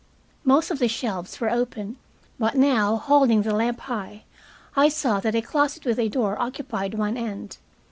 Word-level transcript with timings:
Most 0.43 0.71
of 0.71 0.79
the 0.79 0.87
shelves 0.87 1.39
were 1.39 1.51
open, 1.51 1.97
but 2.39 2.55
now, 2.55 2.95
holding 2.95 3.43
the 3.43 3.53
lamp 3.53 3.81
high, 3.81 4.23
I 4.75 4.89
saw 4.89 5.19
that 5.19 5.35
a 5.35 5.43
closet 5.43 5.85
with 5.85 5.99
a 5.99 6.09
door 6.09 6.41
occupied 6.41 6.95
one 6.95 7.17
end. 7.17 7.57